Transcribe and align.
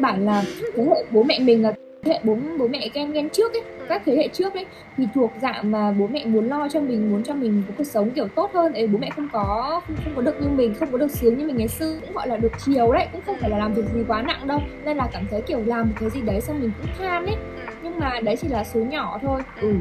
căn 0.00 0.02
bản 0.02 0.26
là 0.26 0.44
thế 0.76 0.84
hệ 0.84 1.04
bố 1.10 1.22
mẹ 1.22 1.38
mình 1.38 1.62
là 1.62 1.72
thế 2.02 2.12
hệ 2.12 2.20
bố 2.24 2.36
bố 2.58 2.68
mẹ 2.68 2.88
ghen 2.94 3.12
ghen 3.12 3.28
trước 3.28 3.52
ấy 3.52 3.62
các 3.88 4.02
thế 4.04 4.16
hệ 4.16 4.28
trước 4.28 4.54
ấy 4.54 4.66
thì 4.96 5.08
thuộc 5.14 5.32
dạng 5.42 5.70
mà 5.70 5.92
bố 5.92 6.06
mẹ 6.06 6.24
muốn 6.24 6.48
lo 6.48 6.68
cho 6.68 6.80
mình 6.80 7.10
muốn 7.10 7.22
cho 7.22 7.34
mình 7.34 7.62
có 7.68 7.74
cuộc 7.78 7.84
sống 7.84 8.10
kiểu 8.10 8.28
tốt 8.28 8.50
hơn. 8.54 8.72
Ấy 8.72 8.86
bố 8.86 8.98
mẹ 8.98 9.10
không 9.16 9.28
có 9.32 9.80
không, 9.86 9.96
không 10.04 10.12
có 10.16 10.22
được 10.22 10.40
như 10.40 10.48
mình 10.48 10.74
không 10.74 10.92
có 10.92 10.98
được 10.98 11.10
sướng 11.10 11.38
như 11.38 11.46
mình 11.46 11.56
ngày 11.56 11.68
xưa 11.68 11.96
cũng 12.00 12.12
gọi 12.12 12.28
là 12.28 12.36
được 12.36 12.52
chiều 12.66 12.92
đấy 12.92 13.06
cũng 13.12 13.20
không 13.26 13.36
phải 13.40 13.50
là 13.50 13.58
làm 13.58 13.74
việc 13.74 13.84
gì 13.94 14.00
quá 14.08 14.22
nặng 14.22 14.46
đâu. 14.46 14.60
Nên 14.84 14.96
là 14.96 15.08
cảm 15.12 15.26
thấy 15.30 15.42
kiểu 15.42 15.62
làm 15.66 15.88
một 15.88 15.94
cái 16.00 16.10
gì 16.10 16.20
đấy 16.20 16.40
xong 16.40 16.60
mình 16.60 16.70
cũng 16.80 16.90
than 16.98 17.26
ấy. 17.26 17.36
Nhưng 17.82 17.98
mà 17.98 18.20
đấy 18.20 18.36
chỉ 18.36 18.48
là 18.48 18.64
số 18.64 18.80
nhỏ 18.80 19.18
thôi. 19.22 19.42
Ừ 19.60 19.74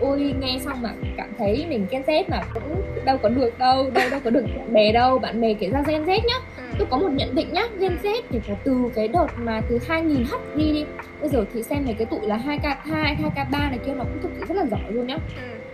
ôi 0.00 0.34
nghe 0.40 0.58
xong 0.64 0.82
mà 0.82 0.90
cảm 1.16 1.28
thấy 1.38 1.66
mình 1.68 1.86
Gen 1.90 2.02
Z 2.02 2.24
mà 2.28 2.40
cũng 2.54 2.82
đâu 3.04 3.18
có 3.18 3.28
được 3.28 3.58
đâu 3.58 3.90
đâu 3.90 4.10
đâu 4.10 4.20
có 4.24 4.30
được 4.30 4.44
bạn 4.56 4.72
bè 4.72 4.92
đâu. 4.92 5.18
Bạn 5.18 5.40
bè 5.40 5.54
kể 5.54 5.70
ra 5.70 5.82
Gen 5.86 6.04
Z 6.04 6.06
nhá. 6.06 6.36
Tôi 6.78 6.86
có 6.90 6.98
một 6.98 7.08
nhận 7.12 7.34
định 7.34 7.52
nhá 7.52 7.62
Gen 7.78 7.96
Z 8.02 8.22
thì 8.30 8.40
cả 8.46 8.54
từ 8.64 8.90
cái 8.94 9.08
đợt 9.08 9.26
mà 9.38 9.60
từ 9.68 9.78
2000 9.88 10.24
hấp 10.24 10.56
đi 10.56 10.72
đi. 10.72 10.84
Bây 11.20 11.28
giờ 11.28 11.44
thì 11.54 11.62
xem 11.62 11.84
này 11.84 11.94
cái 11.98 12.06
tụi 12.06 12.26
là 12.26 12.36
2k 12.36 12.74
2 12.82 13.16
2k 13.22 13.50
3 13.50 13.58
này 13.58 13.78
kia 13.86 13.92
nó 13.92 14.04
cũng 14.04 14.18
thực 14.22 14.30
sự 14.38 14.44
rất 14.48 14.54
là 14.56 14.66
giỏi 14.70 14.92
luôn 14.92 15.06
nhá. 15.06 15.18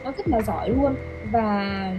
Nó 0.04 0.12
rất 0.16 0.28
là 0.28 0.40
giỏi 0.40 0.70
luôn. 0.70 0.94
Và 1.32 1.92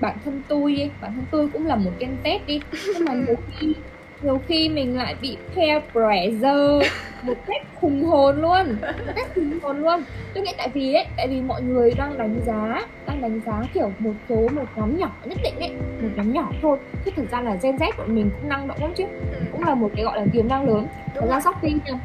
bản 0.00 0.16
thân 0.24 0.42
tôi 0.48 0.76
ấy, 0.80 0.90
bản 1.00 1.12
thân 1.14 1.24
tôi 1.30 1.48
cũng 1.52 1.66
là 1.66 1.76
một 1.76 1.90
Gen 1.98 2.16
Z 2.24 2.38
đi. 2.46 2.60
Nhưng 2.86 3.04
mà 3.04 3.14
nhiều 3.14 3.36
khi 3.50 3.74
nhiều 4.22 4.40
khi 4.48 4.68
mình 4.68 4.96
lại 4.96 5.16
bị 5.20 5.36
peer 5.56 5.82
pressure 5.92 6.90
một 7.22 7.34
cách 7.46 7.66
khùng 7.80 8.04
hồn 8.04 8.40
luôn 8.40 8.76
một 8.82 9.12
cách 9.16 9.28
khùng 9.34 9.58
hồn 9.62 9.80
luôn. 9.80 10.02
Tôi 10.34 10.44
nghĩ 10.44 10.52
tại 10.58 10.68
vì 10.74 10.94
ấy 10.94 11.06
tại 11.16 11.28
vì 11.28 11.40
mọi 11.40 11.62
người 11.62 11.94
đang 11.98 12.18
đánh 12.18 12.40
giá 12.46 12.86
đang 13.06 13.20
đánh 13.20 13.40
giá 13.46 13.62
kiểu 13.74 13.92
một 13.98 14.12
số 14.28 14.48
một 14.54 14.64
nhóm 14.76 14.98
nhỏ 14.98 15.10
nhất 15.24 15.38
định 15.42 15.54
ấy 15.58 15.70
một 16.02 16.08
nhóm 16.16 16.32
nhỏ 16.32 16.52
thôi. 16.62 16.78
Chứ 17.04 17.10
thực 17.16 17.30
ra 17.30 17.40
là 17.40 17.56
gen 17.62 17.76
z 17.76 17.92
của 17.96 18.04
mình 18.06 18.30
cũng 18.40 18.48
năng 18.48 18.68
động 18.68 18.78
lắm 18.80 18.92
chứ. 18.96 19.04
Cũng 19.52 19.64
là 19.64 19.74
một 19.74 19.90
cái 19.96 20.04
gọi 20.04 20.18
là 20.18 20.26
tiềm 20.32 20.48
năng 20.48 20.68
lớn. 20.68 20.86
Thật 21.14 21.26
ra 21.28 21.40
shopee 21.40 21.70
nha 21.70 22.00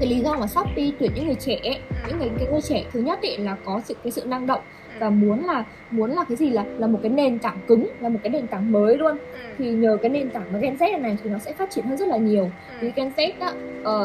cái 0.00 0.08
lý 0.08 0.20
do 0.20 0.34
mà 0.34 0.46
shopee 0.46 0.90
tuyển 0.98 1.10
những 1.14 1.26
người 1.26 1.34
trẻ 1.34 1.58
ấy, 1.62 1.80
những 2.08 2.18
người, 2.18 2.30
cái 2.38 2.48
người 2.50 2.60
trẻ 2.60 2.84
thứ 2.92 3.00
nhất 3.00 3.18
ấy 3.22 3.38
là 3.38 3.56
có 3.64 3.80
sự 3.84 3.94
cái 4.04 4.10
sự 4.10 4.22
năng 4.24 4.46
động 4.46 4.60
và 4.98 5.10
muốn 5.10 5.44
là 5.44 5.64
muốn 5.90 6.10
là 6.10 6.24
cái 6.28 6.36
gì 6.36 6.50
là 6.50 6.64
là 6.78 6.86
một 6.86 6.98
cái 7.02 7.10
nền 7.10 7.38
tảng 7.38 7.58
cứng 7.68 7.86
là 8.00 8.08
một 8.08 8.18
cái 8.22 8.30
nền 8.30 8.46
tảng 8.46 8.72
mới 8.72 8.96
luôn 8.96 9.16
ừ. 9.32 9.38
thì 9.58 9.70
nhờ 9.70 9.96
cái 10.02 10.10
nền 10.10 10.30
tảng 10.30 10.52
nó 10.52 10.58
Gen 10.58 10.74
Z 10.74 11.00
này 11.00 11.16
thì 11.24 11.30
nó 11.30 11.38
sẽ 11.38 11.52
phát 11.52 11.70
triển 11.70 11.84
hơn 11.84 11.96
rất 11.96 12.08
là 12.08 12.16
nhiều 12.16 12.44
ừ. 12.44 12.76
thì 12.80 12.92
Gen 12.96 13.10
Z 13.16 13.32
đó 13.40 13.52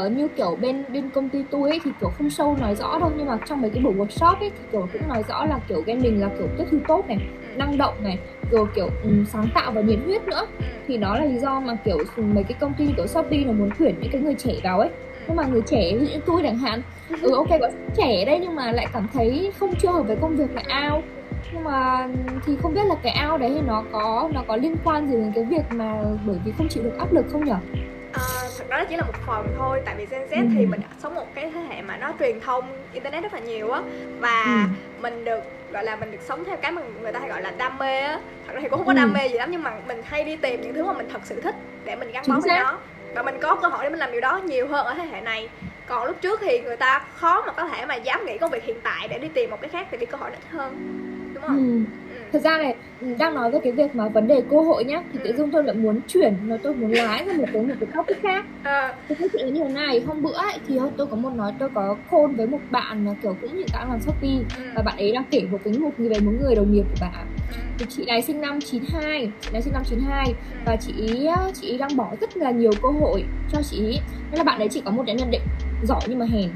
uh, 0.06 0.12
như 0.12 0.28
kiểu 0.28 0.58
bên 0.62 0.84
bên 0.94 1.10
công 1.10 1.30
ty 1.30 1.44
tôi 1.52 1.70
ấy 1.70 1.80
thì 1.84 1.92
kiểu 2.02 2.10
không 2.18 2.30
sâu 2.30 2.58
nói 2.62 2.76
rõ 2.76 3.00
đâu 3.00 3.12
nhưng 3.18 3.28
mà 3.28 3.38
trong 3.46 3.62
mấy 3.62 3.70
cái 3.70 3.84
buổi 3.84 3.94
workshop 3.94 4.40
ấy 4.40 4.50
thì 4.50 4.64
kiểu 4.72 4.88
cũng 4.94 5.08
nói 5.08 5.24
rõ 5.30 5.46
là 5.46 5.60
kiểu 5.68 5.84
Gen 5.86 6.02
mình 6.02 6.22
là 6.22 6.30
kiểu 6.38 6.48
tiếp 6.58 6.66
thu 6.72 6.78
tốt 6.88 7.06
này 7.08 7.18
ừ. 7.42 7.58
năng 7.58 7.78
động 7.78 7.96
này 8.04 8.20
rồi 8.52 8.68
kiểu 8.76 8.90
um, 9.04 9.26
sáng 9.26 9.48
tạo 9.54 9.72
và 9.72 9.82
nhiệt 9.82 10.00
huyết 10.06 10.28
nữa 10.28 10.48
thì 10.88 10.98
đó 10.98 11.16
là 11.18 11.26
lý 11.26 11.40
do 11.40 11.60
mà 11.60 11.78
kiểu 11.86 11.98
mấy 12.18 12.44
cái 12.44 12.58
công 12.60 12.74
ty 12.78 12.86
kiểu 12.98 13.08
Shopee 13.08 13.44
nó 13.46 13.52
muốn 13.52 13.70
tuyển 13.80 13.96
những 14.02 14.12
cái 14.12 14.22
người 14.22 14.36
trẻ 14.36 14.54
vào 14.64 14.80
ấy 14.80 14.90
nhưng 15.28 15.36
mà 15.36 15.44
người 15.44 15.62
trẻ 15.66 15.94
ví 15.94 16.06
dụ 16.06 16.14
như 16.14 16.22
tôi 16.26 16.42
chẳng 16.44 16.58
hạn 16.58 16.82
ừ 17.22 17.36
ok 17.36 17.48
có 17.50 17.70
trẻ 17.98 18.26
đấy 18.26 18.40
nhưng 18.42 18.56
mà 18.56 18.72
lại 18.72 18.88
cảm 18.94 19.08
thấy 19.14 19.52
không 19.60 19.76
chưa 19.76 19.92
hợp 19.92 20.04
với 20.04 20.16
công 20.22 20.36
việc 20.36 20.56
lại 20.56 20.66
ao 20.68 21.04
nhưng 21.54 21.64
mà 21.64 22.08
thì 22.46 22.54
không 22.62 22.74
biết 22.74 22.86
là 22.86 22.96
cái 23.04 23.14
ao 23.14 23.38
đấy 23.38 23.52
thì 23.56 23.62
nó 23.68 23.84
có 23.92 24.30
nó 24.34 24.44
có 24.48 24.56
liên 24.56 24.76
quan 24.84 25.08
gì 25.08 25.16
đến 25.16 25.32
cái 25.36 25.44
việc 25.44 25.64
mà 25.72 26.04
bởi 26.26 26.38
vì 26.46 26.52
không 26.58 26.68
chịu 26.68 26.84
được 26.84 26.98
áp 27.00 27.14
lực 27.14 27.26
không 27.32 27.46
nhỉ? 27.46 27.52
À, 28.14 28.22
thật 28.58 28.66
ra 28.70 28.86
chỉ 28.90 28.96
là 28.96 29.04
một 29.04 29.14
phần 29.28 29.48
thôi 29.58 29.82
tại 29.86 29.96
vì 29.98 30.06
Gen 30.06 30.22
Z 30.22 30.42
ừ. 30.42 30.48
thì 30.56 30.66
mình 30.66 30.82
sống 31.04 31.16
một 31.16 31.36
cái 31.36 31.52
thế 31.54 31.60
hệ 31.60 31.82
mà 31.82 31.98
nó 31.98 32.14
truyền 32.20 32.40
thông 32.40 32.66
internet 32.94 33.24
rất 33.24 33.34
là 33.34 33.40
nhiều 33.40 33.72
á 33.72 33.82
và 34.20 34.44
ừ. 34.44 34.70
mình 35.02 35.26
được 35.26 35.44
gọi 35.72 35.84
là 35.84 35.96
mình 35.96 36.12
được 36.12 36.22
sống 36.22 36.44
theo 36.46 36.58
cái 36.58 36.72
mà 36.72 36.82
người 37.02 37.12
ta 37.12 37.20
hay 37.20 37.30
gọi 37.30 37.42
là 37.42 37.52
đam 37.58 37.78
mê 37.78 38.00
á 38.00 38.20
thật 38.48 38.54
ra 38.54 38.60
thì 38.62 38.70
cũng 38.70 38.80
không 38.80 38.88
có 38.88 38.94
ừ. 38.94 38.98
đam 38.98 39.14
mê 39.14 39.28
gì 39.28 39.38
lắm 39.38 39.52
nhưng 39.52 39.64
mà 39.64 39.72
mình 39.88 40.02
hay 40.06 40.24
đi 40.24 40.36
tìm 40.36 40.62
những 40.62 40.74
thứ 40.74 40.84
mà 40.84 40.94
mình 40.94 41.08
thật 41.14 41.22
sự 41.24 41.42
thích 41.42 41.56
để 41.86 41.96
mình 41.96 42.12
gắn 42.12 42.24
bó 42.28 42.40
với 42.40 42.60
nó 42.60 42.78
và 43.16 43.24
mình 43.24 43.36
có 43.42 43.56
cơ 43.56 43.68
hội 43.68 43.84
để 43.84 43.90
mình 43.90 44.00
làm 44.00 44.12
điều 44.12 44.22
đó 44.22 44.38
nhiều 44.38 44.68
hơn 44.68 44.86
ở 44.86 44.94
thế 44.94 45.04
hệ 45.06 45.22
này. 45.22 45.50
Còn 45.86 46.08
lúc 46.08 46.18
trước 46.22 46.40
thì 46.44 46.62
người 46.62 46.78
ta 46.78 47.00
khó 47.14 47.42
mà 47.48 47.54
có 47.54 47.68
thể 47.68 47.86
mà 47.86 47.96
dám 47.96 48.26
nghĩ 48.26 48.38
công 48.38 48.52
việc 48.52 48.64
hiện 48.64 48.82
tại 48.84 49.08
để 49.08 49.20
đi 49.20 49.28
tìm 49.30 49.50
một 49.50 49.58
cái 49.62 49.70
khác 49.70 49.88
tại 49.92 49.98
vì 50.00 50.06
cơ 50.06 50.18
hội 50.18 50.32
ít 50.32 50.46
hơn. 50.50 50.76
Đúng 51.34 51.44
không? 51.44 51.58
Ừ 51.58 52.03
ừ. 52.34 52.40
thật 52.40 52.50
ra 52.50 52.58
này 52.58 52.76
đang 53.20 53.36
nói 53.36 53.52
về 53.52 53.60
cái 53.64 53.72
việc 53.72 53.96
mà 53.96 54.08
vấn 54.08 54.28
đề 54.28 54.42
cơ 54.50 54.62
hội 54.62 54.84
nhá 54.84 55.04
thì 55.14 55.20
ừ. 55.20 55.28
tự 55.28 55.38
dưng 55.38 55.52
tôi 55.52 55.64
lại 55.64 55.76
muốn 55.76 56.00
chuyển 56.08 56.34
nó 56.46 56.58
tôi 56.64 56.76
muốn 56.76 56.92
lái 56.92 57.26
ra 57.26 57.34
một 57.34 57.46
cái 57.54 57.64
một 57.64 57.74
cái 57.80 57.90
topic 57.96 58.22
khác 58.22 58.46
à. 58.64 58.94
cái 59.08 59.18
câu 59.20 59.28
chuyện 59.34 59.54
như 59.54 59.64
thế 59.64 59.74
này 59.74 60.04
hôm 60.08 60.22
bữa 60.22 60.34
ấy 60.34 60.54
thì 60.68 60.80
tôi 60.98 61.08
có 61.08 61.16
một 61.16 61.30
nói 61.36 61.54
tôi 61.60 61.70
có 61.74 61.96
khôn 62.12 62.36
với 62.36 62.48
một 62.48 62.60
bạn 62.72 63.06
mà 63.06 63.12
kiểu 63.24 63.36
cũng 63.42 63.56
hiện 63.56 63.68
tại 63.74 63.86
làm 63.90 64.00
shopee 64.02 64.38
ừ. 64.58 64.64
và 64.76 64.82
bạn 64.82 64.98
ấy 64.98 65.12
đang 65.12 65.24
kể 65.32 65.42
một 65.52 65.60
cái 65.64 65.74
một 65.74 65.92
về 65.98 66.20
một 66.20 66.32
người 66.42 66.56
đồng 66.56 66.74
nghiệp 66.74 66.84
của 66.90 66.98
bạn 67.02 67.26
ừ. 67.52 67.58
thì 67.80 67.86
chị 67.90 68.06
này 68.06 68.22
sinh 68.22 68.42
năm 68.42 68.60
92 68.62 69.32
chị 69.42 69.50
này 69.54 69.62
sinh 69.62 69.74
năm 69.74 69.84
92 69.86 70.28
ừ. 70.28 70.34
và 70.66 70.76
chị 70.76 71.28
chị 71.54 71.78
đang 71.78 71.98
bỏ 71.98 72.12
rất 72.22 72.38
là 72.38 72.52
nhiều 72.52 72.72
cơ 72.82 72.90
hội 72.90 73.24
cho 73.52 73.62
chị 73.72 74.00
nên 74.32 74.38
là 74.38 74.44
bạn 74.44 74.60
ấy 74.60 74.70
chỉ 74.70 74.82
có 74.86 74.92
một 74.92 75.04
cái 75.08 75.16
nhận 75.16 75.32
định 75.32 75.42
giỏi 75.84 76.02
nhưng 76.08 76.20
mà 76.20 76.26
hèn 76.26 76.50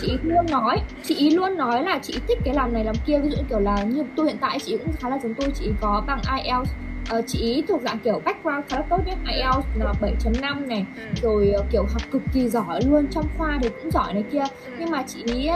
chị 0.00 0.18
luôn 0.22 0.46
nói 0.50 0.80
chị 1.02 1.30
luôn 1.30 1.56
nói 1.56 1.82
là 1.82 1.98
chị 2.02 2.14
thích 2.28 2.38
cái 2.44 2.54
làm 2.54 2.72
này 2.72 2.84
làm 2.84 2.94
kia 3.06 3.18
ví 3.18 3.30
dụ 3.30 3.36
kiểu 3.48 3.58
là 3.58 3.82
như 3.82 4.04
tôi 4.16 4.26
hiện 4.26 4.36
tại 4.40 4.58
chị 4.58 4.76
cũng 4.76 4.92
khá 5.00 5.08
là 5.08 5.18
giống 5.22 5.34
tôi 5.34 5.50
chị 5.54 5.70
có 5.80 6.02
bằng 6.06 6.20
IELTS 6.42 6.70
uh, 7.18 7.24
chị 7.26 7.64
thuộc 7.68 7.80
dạng 7.82 7.98
kiểu 7.98 8.20
background 8.24 8.64
khá 8.68 8.76
là 8.76 8.82
tốt 8.90 8.98
nhé 9.06 9.16
IELTS 9.26 9.66
là 9.78 9.92
7.5 10.00 10.66
này 10.66 10.86
ừ. 10.96 11.02
rồi 11.22 11.52
uh, 11.58 11.66
kiểu 11.70 11.82
học 11.82 12.02
cực 12.10 12.22
kỳ 12.32 12.48
giỏi 12.48 12.80
luôn 12.86 13.06
trong 13.10 13.28
khoa 13.38 13.58
thì 13.62 13.68
cũng 13.68 13.90
giỏi 13.90 14.14
này 14.14 14.24
kia 14.32 14.44
ừ. 14.66 14.72
nhưng 14.78 14.90
mà 14.90 15.02
chị 15.02 15.50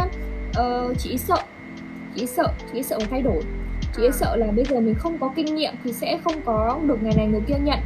uh, 0.60 0.98
chị 0.98 1.18
sợ 1.18 1.38
chị 2.16 2.26
sợ 2.26 2.48
chị 2.72 2.82
sợ 2.82 2.98
thay 3.10 3.22
đổi 3.22 3.42
chị 3.96 4.02
ấy 4.02 4.12
sợ 4.12 4.36
là 4.36 4.46
bây 4.46 4.64
giờ 4.64 4.80
mình 4.80 4.94
không 4.98 5.18
có 5.18 5.30
kinh 5.36 5.54
nghiệm 5.54 5.74
thì 5.84 5.92
sẽ 5.92 6.18
không 6.24 6.34
có 6.44 6.80
được 6.86 7.02
ngày 7.02 7.12
này 7.16 7.26
người 7.26 7.40
kia 7.46 7.58
nhận. 7.62 7.78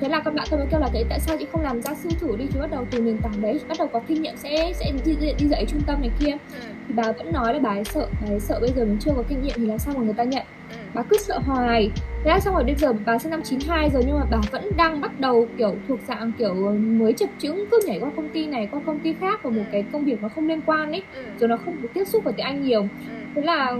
Thế 0.00 0.08
là 0.08 0.20
các 0.20 0.34
bạn 0.34 0.46
tôi 0.50 0.58
mới 0.58 0.68
kêu 0.70 0.80
là 0.80 0.88
thế 0.92 1.04
tại 1.08 1.20
sao 1.20 1.36
chị 1.38 1.46
không 1.52 1.62
làm 1.62 1.82
gia 1.82 1.94
sư 1.94 2.08
thử 2.20 2.36
đi? 2.36 2.44
Chứ 2.52 2.60
bắt 2.60 2.70
đầu 2.70 2.86
từ 2.90 3.00
nền 3.00 3.18
tảng 3.18 3.42
đấy 3.42 3.60
bắt 3.68 3.78
đầu 3.78 3.88
có 3.88 4.00
kinh 4.06 4.22
nghiệm 4.22 4.36
sẽ 4.36 4.72
sẽ 4.74 4.92
đi, 5.04 5.16
đi, 5.20 5.32
đi 5.38 5.48
dạy 5.48 5.64
trung 5.68 5.80
tâm 5.86 6.00
này 6.00 6.10
kia. 6.20 6.30
Ừ. 6.30 6.58
thì 6.88 6.94
bà 6.94 7.12
vẫn 7.12 7.32
nói 7.32 7.54
là 7.54 7.60
bà 7.60 7.70
ấy 7.70 7.84
sợ 7.84 8.06
bà 8.20 8.28
ấy 8.28 8.40
sợ 8.40 8.60
bây 8.60 8.70
giờ 8.76 8.84
mình 8.84 8.96
chưa 9.00 9.12
có 9.16 9.22
kinh 9.28 9.42
nghiệm 9.42 9.54
thì 9.56 9.66
làm 9.66 9.78
sao 9.78 9.94
mà 9.96 10.02
người 10.04 10.14
ta 10.14 10.24
nhận. 10.24 10.42
Ừ. 10.70 10.76
bà 10.94 11.02
cứ 11.02 11.16
sợ 11.18 11.38
hoài. 11.38 11.90
Thế 12.24 12.30
là 12.30 12.40
xong 12.40 12.54
rồi 12.54 12.64
bây 12.64 12.74
giờ 12.74 12.92
bà 13.06 13.18
sinh 13.18 13.30
năm 13.30 13.42
92 13.42 13.90
rồi 13.90 14.02
nhưng 14.06 14.18
mà 14.18 14.24
bà 14.30 14.38
vẫn 14.50 14.70
đang 14.76 15.00
bắt 15.00 15.20
đầu 15.20 15.48
kiểu 15.58 15.74
thuộc 15.88 15.98
dạng 16.08 16.32
kiểu 16.38 16.54
mới 16.78 17.12
chập 17.12 17.28
chững 17.38 17.64
cứ 17.70 17.80
nhảy 17.86 18.00
qua 18.00 18.10
công 18.16 18.28
ty 18.28 18.46
này 18.46 18.68
qua 18.70 18.80
công 18.86 18.98
ty 18.98 19.14
khác 19.20 19.42
vào 19.42 19.52
một 19.52 19.64
cái 19.72 19.84
công 19.92 20.04
việc 20.04 20.22
nó 20.22 20.28
không 20.28 20.48
liên 20.48 20.60
quan 20.66 20.92
ấy. 20.92 21.02
Rồi 21.40 21.48
nó 21.48 21.56
không 21.64 21.82
được 21.82 21.88
tiếp 21.94 22.04
xúc 22.04 22.24
với 22.24 22.32
tiếng 22.32 22.46
Anh 22.46 22.62
nhiều 22.62 22.88
thế 23.34 23.42
là 23.42 23.72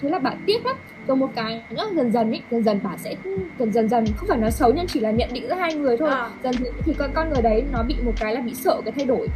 thế 0.00 0.10
là 0.10 0.18
bà 0.18 0.30
tiếc 0.46 0.66
lắm. 0.66 0.76
Rồi 1.08 1.16
một 1.16 1.30
cái 1.34 1.62
nữa 1.70 1.90
dần 1.96 2.12
dần 2.12 2.30
ấy 2.30 2.42
dần 2.50 2.62
dần 2.62 2.80
bà 2.82 2.90
sẽ 2.96 3.14
dần 3.58 3.72
dần 3.72 3.88
dần 3.88 4.04
không 4.16 4.28
phải 4.28 4.38
nói 4.38 4.50
xấu 4.50 4.72
nhưng 4.72 4.86
chỉ 4.86 5.00
là 5.00 5.10
nhận 5.10 5.28
định 5.32 5.46
giữa 5.48 5.54
hai 5.54 5.74
người 5.74 5.96
thôi. 5.96 6.10
À. 6.10 6.30
dần 6.42 6.52
dần 6.52 6.72
thì 6.84 6.94
con 6.98 7.10
con 7.14 7.28
người 7.32 7.42
đấy 7.42 7.64
nó 7.72 7.82
bị 7.82 7.94
một 8.02 8.12
cái 8.20 8.34
là 8.34 8.40
bị 8.40 8.54
sợ 8.54 8.80
cái 8.84 8.92
thay 8.92 9.04
đổi. 9.04 9.28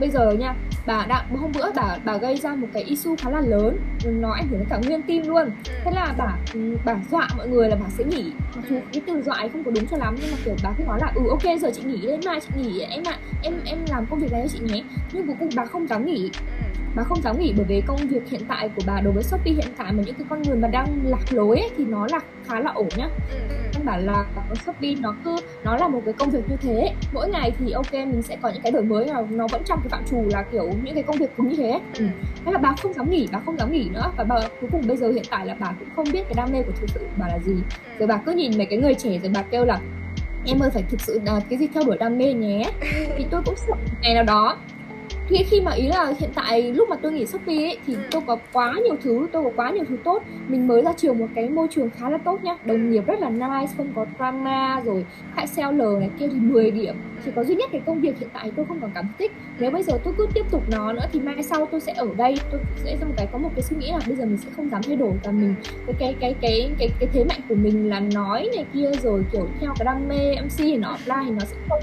Bây 0.00 0.10
giờ 0.10 0.30
nha 0.30 0.54
bà 0.86 1.06
đã 1.08 1.24
hôm 1.30 1.52
bữa 1.52 1.70
bà 1.76 1.96
bà 2.04 2.16
gây 2.16 2.36
ra 2.36 2.54
một 2.54 2.66
cái 2.72 2.82
issue 2.82 3.16
khá 3.16 3.30
là 3.30 3.40
lớn 3.40 3.78
nó 4.04 4.30
ảnh 4.32 4.48
hưởng 4.48 4.58
đến 4.58 4.68
cả 4.70 4.78
nguyên 4.86 5.02
team 5.02 5.28
luôn. 5.28 5.50
Thế 5.84 5.90
là 5.94 6.14
bà 6.18 6.36
bà 6.84 6.96
dọa 7.10 7.28
mọi 7.36 7.48
người 7.48 7.68
là 7.68 7.76
bà 7.76 7.88
sẽ 7.88 8.04
nghỉ. 8.04 8.32
Mặc 8.56 8.64
dù 8.70 8.76
cái 8.92 9.02
từ 9.06 9.22
dọa 9.22 9.36
ấy 9.36 9.48
không 9.48 9.64
có 9.64 9.70
đúng 9.70 9.86
cho 9.86 9.96
lắm 9.96 10.16
nhưng 10.20 10.30
mà 10.30 10.36
kiểu 10.44 10.54
bà 10.64 10.70
cứ 10.78 10.84
nói 10.84 10.98
là 11.00 11.12
ừ 11.14 11.22
ok 11.28 11.60
giờ 11.60 11.70
chị 11.74 11.82
nghỉ 11.86 12.06
đến 12.06 12.20
mai 12.26 12.40
chị 12.40 12.48
nghỉ 12.56 12.80
em 12.80 13.02
ạ 13.06 13.12
à, 13.12 13.18
em 13.42 13.54
em 13.64 13.78
làm 13.90 14.06
công 14.06 14.18
việc 14.18 14.32
này 14.32 14.42
cho 14.42 14.48
chị 14.58 14.74
nhé. 14.74 14.82
Nhưng 15.12 15.26
cuối 15.26 15.36
cùng 15.40 15.48
bà 15.56 15.64
không 15.64 15.86
dám 15.86 16.06
nghỉ 16.06 16.30
bà 16.94 17.02
không 17.02 17.22
dám 17.22 17.38
nghỉ 17.38 17.52
bởi 17.56 17.64
vì 17.68 17.80
công 17.80 17.96
việc 17.96 18.28
hiện 18.30 18.40
tại 18.48 18.68
của 18.76 18.82
bà 18.86 19.00
đối 19.00 19.12
với 19.12 19.22
shopee 19.22 19.54
hiện 19.54 19.72
tại 19.76 19.92
mà 19.92 20.02
những 20.06 20.14
cái 20.14 20.26
con 20.30 20.42
người 20.42 20.56
mà 20.56 20.68
đang 20.68 20.86
lạc 21.04 21.32
lối 21.32 21.60
ấy, 21.60 21.70
thì 21.76 21.84
nó 21.84 22.06
là 22.10 22.20
khá 22.46 22.60
là 22.60 22.70
ổn 22.70 22.88
nhá. 22.96 23.08
Em 23.74 23.84
bảo 23.84 24.00
là 24.00 24.24
shopee 24.64 24.94
nó 25.00 25.14
cứ 25.24 25.36
nó 25.64 25.76
là 25.76 25.88
một 25.88 26.02
cái 26.04 26.14
công 26.14 26.30
việc 26.30 26.48
như 26.48 26.56
thế. 26.56 26.94
Mỗi 27.12 27.30
ngày 27.30 27.52
thì 27.58 27.72
ok 27.72 27.92
mình 27.92 28.22
sẽ 28.22 28.36
có 28.42 28.48
những 28.48 28.62
cái 28.62 28.72
đổi 28.72 28.82
mới 28.82 29.06
mà 29.06 29.20
nó 29.30 29.46
vẫn 29.46 29.62
trong 29.64 29.80
cái 29.80 29.88
phạm 29.88 30.02
trù 30.10 30.24
là 30.32 30.42
kiểu 30.42 30.70
những 30.82 30.94
cái 30.94 31.02
công 31.02 31.16
việc 31.16 31.30
cũng 31.36 31.48
như 31.48 31.56
thế. 31.56 31.80
Ừ. 31.98 32.06
thế 32.44 32.52
là 32.52 32.58
bà 32.58 32.74
không 32.82 32.92
dám 32.92 33.10
nghỉ 33.10 33.28
bà 33.32 33.40
không 33.46 33.58
dám 33.58 33.72
nghỉ 33.72 33.88
nữa. 33.94 34.12
Và 34.16 34.24
bà 34.24 34.36
cuối 34.60 34.70
cùng 34.72 34.86
bây 34.86 34.96
giờ 34.96 35.08
hiện 35.10 35.24
tại 35.30 35.46
là 35.46 35.56
bà 35.60 35.72
cũng 35.78 35.88
không 35.96 36.06
biết 36.12 36.22
cái 36.24 36.34
đam 36.36 36.52
mê 36.52 36.62
của 36.62 36.72
thực 36.80 36.90
sự 36.94 37.00
bà 37.16 37.26
là 37.28 37.38
gì. 37.38 37.54
Rồi 37.98 38.06
bà 38.06 38.16
cứ 38.16 38.32
nhìn 38.32 38.58
mấy 38.58 38.66
cái 38.66 38.78
người 38.78 38.94
trẻ 38.94 39.18
rồi 39.18 39.30
bà 39.34 39.42
kêu 39.42 39.64
là 39.64 39.80
em 40.46 40.62
ơi 40.62 40.70
phải 40.70 40.84
thực 40.90 41.00
sự 41.00 41.20
là 41.24 41.40
cái 41.50 41.58
gì 41.58 41.68
theo 41.74 41.84
đuổi 41.84 41.96
đam 41.98 42.18
mê 42.18 42.32
nhé. 42.32 42.70
Thì 43.16 43.26
tôi 43.30 43.42
cũng 43.44 43.54
sợ 43.56 43.74
ngày 44.02 44.14
nào 44.14 44.24
đó 44.24 44.56
khi 45.28 45.44
khi 45.50 45.60
mà 45.60 45.72
ý 45.72 45.88
là 45.88 46.12
hiện 46.20 46.30
tại 46.34 46.72
lúc 46.72 46.88
mà 46.88 46.96
tôi 46.96 47.12
nghỉ 47.12 47.26
shopee 47.26 47.56
ấy, 47.56 47.78
thì 47.86 47.96
tôi 48.10 48.22
có 48.26 48.36
quá 48.52 48.74
nhiều 48.84 48.96
thứ 49.02 49.26
tôi 49.32 49.44
có 49.44 49.50
quá 49.56 49.70
nhiều 49.70 49.84
thứ 49.88 49.96
tốt. 50.04 50.22
Mình 50.48 50.66
mới 50.66 50.82
ra 50.82 50.92
trường 50.96 51.18
một 51.18 51.26
cái 51.34 51.48
môi 51.48 51.68
trường 51.70 51.90
khá 51.90 52.10
là 52.10 52.18
tốt 52.18 52.38
nhá. 52.42 52.56
Đồng 52.64 52.90
nghiệp 52.90 53.06
rất 53.06 53.20
là 53.20 53.30
nice 53.30 53.72
không 53.76 53.92
có 53.94 54.06
drama 54.18 54.80
rồi 54.84 55.04
hại 55.34 55.46
seller 55.46 55.98
này 56.00 56.10
kia 56.18 56.28
thì 56.28 56.38
10 56.40 56.70
điểm. 56.70 56.94
Chỉ 57.24 57.30
có 57.36 57.44
duy 57.44 57.54
nhất 57.54 57.68
cái 57.72 57.80
công 57.86 58.00
việc 58.00 58.18
hiện 58.18 58.28
tại 58.32 58.52
tôi 58.56 58.66
không 58.66 58.80
còn 58.80 58.90
cảm 58.94 59.08
thích. 59.18 59.32
Nếu 59.58 59.70
bây 59.70 59.82
giờ 59.82 59.98
tôi 60.04 60.14
cứ 60.18 60.26
tiếp 60.34 60.44
tục 60.50 60.62
nó 60.70 60.92
nữa 60.92 61.04
thì 61.12 61.20
mai 61.20 61.42
sau 61.42 61.66
tôi 61.66 61.80
sẽ 61.80 61.92
ở 61.92 62.08
đây. 62.16 62.34
Tôi 62.50 62.60
sẽ 62.84 62.96
một 63.00 63.14
cái 63.16 63.26
có 63.32 63.38
một 63.38 63.50
cái 63.54 63.62
suy 63.62 63.76
nghĩ 63.76 63.90
là 63.90 64.00
bây 64.06 64.16
giờ 64.16 64.24
mình 64.24 64.36
sẽ 64.36 64.48
không 64.56 64.70
dám 64.70 64.82
thay 64.82 64.96
đổi 64.96 65.12
và 65.24 65.32
mình 65.32 65.54
cái 65.86 65.94
cái 65.98 66.14
cái 66.20 66.34
cái 66.40 66.70
cái 66.78 66.88
cái 67.00 67.08
thế 67.12 67.24
mạnh 67.24 67.40
của 67.48 67.54
mình 67.54 67.88
là 67.88 68.00
nói 68.00 68.50
này 68.56 68.64
kia 68.74 68.90
rồi 69.02 69.24
kiểu 69.32 69.46
theo 69.60 69.74
cái 69.78 69.84
đam 69.84 70.08
mê 70.08 70.36
mc 70.44 70.50
thì 70.56 70.76
nó 70.76 70.96
offline 70.96 71.24
thì 71.24 71.30
nó 71.30 71.40
sẽ 71.40 71.56
không 71.68 71.80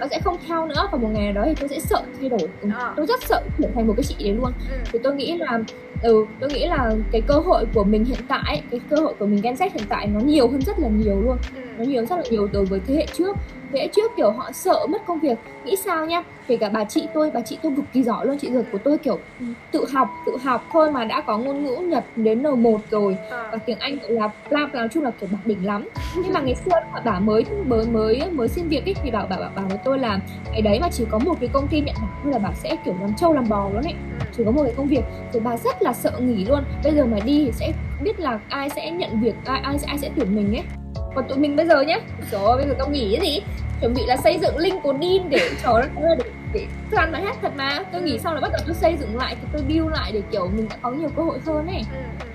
nó 0.00 0.06
sẽ 0.10 0.20
không 0.24 0.36
theo 0.48 0.66
nữa. 0.66 0.88
Và 0.92 0.98
một 0.98 1.08
ngày 1.12 1.32
đó 1.32 1.42
thì 1.46 1.54
tôi 1.60 1.68
sẽ 1.68 1.78
sợ 1.80 2.02
thay 2.20 2.28
đổi. 2.28 2.48
Ừ. 2.60 2.68
À. 2.84 2.94
tôi 2.96 3.06
rất 3.06 3.20
sợ 3.24 3.42
trở 3.62 3.68
thành 3.74 3.86
một 3.86 3.94
cái 3.96 4.04
chị 4.04 4.14
đấy 4.18 4.34
luôn 4.34 4.52
ừ. 4.70 4.76
thì 4.92 4.98
tôi 5.02 5.14
nghĩ 5.14 5.36
là 5.38 5.60
ừ 6.04 6.26
tôi 6.40 6.50
nghĩ 6.50 6.66
là 6.66 6.90
cái 7.12 7.20
cơ 7.20 7.34
hội 7.34 7.66
của 7.74 7.84
mình 7.84 8.04
hiện 8.04 8.20
tại 8.28 8.62
cái 8.70 8.80
cơ 8.90 8.96
hội 8.96 9.14
của 9.18 9.26
mình 9.26 9.40
Gen 9.42 9.54
Z 9.54 9.68
hiện 9.74 9.84
tại 9.88 10.06
nó 10.06 10.20
nhiều 10.20 10.48
hơn 10.48 10.60
rất 10.60 10.78
là 10.78 10.88
nhiều 10.88 11.20
luôn. 11.20 11.36
Ừ. 11.54 11.60
nó 11.78 11.84
nhiều 11.84 12.06
rất 12.06 12.16
là 12.16 12.22
nhiều 12.30 12.48
đối 12.52 12.64
với 12.64 12.80
thế 12.86 12.94
hệ 12.94 13.06
trước. 13.12 13.36
Thế 13.72 13.80
hệ 13.80 13.88
trước 13.88 14.12
kiểu 14.16 14.30
họ 14.30 14.52
sợ 14.52 14.86
mất 14.88 14.98
công 15.06 15.20
việc. 15.20 15.38
Nghĩ 15.64 15.76
sao 15.76 16.06
nhá? 16.06 16.22
Kể 16.46 16.56
cả 16.56 16.68
bà 16.68 16.84
chị 16.84 17.08
tôi 17.14 17.30
bà 17.30 17.40
chị 17.40 17.58
tôi 17.62 17.72
cực 17.76 17.84
kỳ 17.92 18.02
giỏi 18.02 18.26
luôn. 18.26 18.38
Chị 18.38 18.50
ruột 18.52 18.64
của 18.72 18.78
tôi 18.78 18.98
kiểu 18.98 19.18
tự 19.72 19.84
học 19.92 20.08
tự 20.26 20.36
học. 20.44 20.64
Thôi 20.72 20.90
mà 20.90 21.04
đã 21.04 21.20
có 21.20 21.38
ngôn 21.38 21.64
ngữ 21.64 21.76
nhật 21.76 22.04
đến 22.16 22.42
n1 22.42 22.78
rồi 22.90 23.16
à. 23.30 23.48
và 23.52 23.58
tiếng 23.66 23.78
anh 23.78 23.98
là 24.08 24.28
bla 24.50 24.68
nói 24.72 24.88
chung 24.92 25.02
là 25.04 25.10
kiểu 25.10 25.28
bạc 25.32 25.38
đỉnh 25.44 25.66
lắm. 25.66 25.88
Nhưng 26.16 26.32
mà 26.32 26.40
ngày 26.40 26.54
xưa 26.54 26.72
bà 27.04 27.18
mới 27.20 27.44
mới 27.66 27.86
mới 27.86 28.22
mới 28.32 28.48
xin 28.48 28.68
việc 28.68 28.84
ấy 28.84 28.94
thì 29.02 29.10
bảo 29.10 29.26
bảo 29.26 29.40
bảo, 29.40 29.50
bảo 29.56 29.64
với 29.68 29.78
tôi 29.84 29.98
là 29.98 30.18
cái 30.52 30.62
đấy 30.62 30.78
mà 30.80 30.88
chỉ 30.92 31.04
có 31.10 31.18
một 31.18 31.34
cái 31.40 31.50
công 31.52 31.68
ty 31.68 31.80
nhận 31.80 31.94
bảo 32.00 32.10
thôi 32.22 32.32
là 32.32 32.38
bà 32.38 32.52
sẽ 32.54 32.76
kiểu 32.84 32.94
làm 33.00 33.14
trâu 33.16 33.32
làm 33.32 33.48
bò 33.48 33.70
luôn 33.72 33.82
ấy. 33.82 33.94
Chỉ 34.36 34.44
có 34.44 34.50
một 34.50 34.62
cái 34.64 34.74
công 34.76 34.86
việc. 34.86 35.02
Rồi 35.32 35.42
bà 35.44 35.56
rất 35.56 35.82
là 35.82 35.92
sợ 35.94 36.12
nghỉ 36.20 36.44
luôn. 36.44 36.64
Bây 36.84 36.94
giờ 36.94 37.04
mà 37.04 37.18
đi 37.24 37.44
thì 37.44 37.52
sẽ 37.52 37.72
biết 38.02 38.20
là 38.20 38.38
ai 38.48 38.70
sẽ 38.70 38.90
nhận 38.90 39.20
việc, 39.20 39.34
ai 39.44 39.60
ai 39.60 39.78
sẽ 39.78 39.86
ai 39.86 39.98
sẽ 39.98 40.10
tuyển 40.16 40.36
mình 40.36 40.56
ấy. 40.56 40.64
Còn 41.14 41.28
tụi 41.28 41.38
mình 41.38 41.56
bây 41.56 41.66
giờ 41.66 41.82
nhé 41.82 42.00
rồi 42.30 42.56
bây 42.56 42.66
giờ 42.66 42.74
tao 42.78 42.90
nghỉ 42.90 43.16
cái 43.16 43.30
gì? 43.30 43.42
Chuẩn 43.80 43.94
bị 43.94 44.02
là 44.06 44.16
xây 44.16 44.38
dựng 44.38 44.58
LinkedIn 44.58 45.30
để 45.30 45.50
cho 45.62 45.82
nó 45.94 46.14
để 46.18 46.24
để 46.54 46.66
plan 46.90 47.12
mà 47.12 47.18
hết 47.18 47.32
thật 47.42 47.52
mà. 47.56 47.78
Tôi 47.92 48.02
nghỉ 48.02 48.18
xong 48.18 48.34
là 48.34 48.40
bắt 48.40 48.50
đầu 48.52 48.60
tôi 48.66 48.74
xây 48.74 48.96
dựng 49.00 49.16
lại 49.16 49.36
tôi 49.52 49.62
build 49.62 49.88
lại 49.92 50.12
để 50.12 50.22
kiểu 50.30 50.48
mình 50.56 50.66
đã 50.70 50.76
có 50.82 50.90
nhiều 50.90 51.08
cơ 51.16 51.22
hội 51.22 51.38
hơn 51.46 51.66
ấy. 51.66 51.82
Ừ. 51.92 51.98
ừ. 52.20 52.33